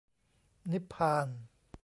[0.71, 1.27] นิพพาน